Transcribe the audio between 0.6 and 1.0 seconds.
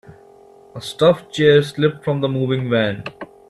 A